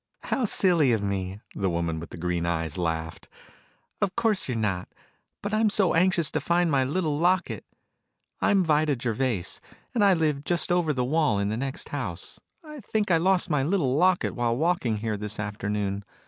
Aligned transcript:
"How 0.23 0.45
silly 0.45 0.93
of 0.93 1.03
me," 1.03 1.41
the 1.53 1.69
woman 1.69 1.99
with 1.99 2.09
the 2.09 2.17
green 2.17 2.43
eyes 2.43 2.75
laughed. 2.75 3.29
"Of 4.01 4.15
course 4.15 4.49
you 4.49 4.55
are 4.55 4.57
not. 4.57 4.89
But 5.43 5.53
I 5.53 5.59
am 5.59 5.69
so 5.69 5.93
anxious 5.93 6.31
to 6.31 6.41
find 6.41 6.71
my 6.71 6.83
little 6.83 7.19
locket. 7.19 7.67
I 8.41 8.49
am 8.49 8.63
Vida 8.63 8.97
Gervais, 8.99 9.59
and 9.93 10.03
I 10.03 10.15
live 10.15 10.43
just 10.43 10.71
over 10.71 10.91
the 10.91 11.05
wall 11.05 11.37
in 11.37 11.49
the 11.49 11.55
next 11.55 11.89
house. 11.89 12.39
I 12.63 12.79
think 12.79 13.11
I 13.11 13.17
lost 13.17 13.51
my 13.51 13.61
little 13.61 13.95
locket 13.95 14.33
while 14.33 14.57
walking 14.57 14.97
here 14.97 15.17
this 15.17 15.39
afternoon. 15.39 16.03